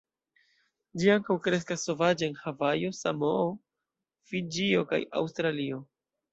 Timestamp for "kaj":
4.93-5.05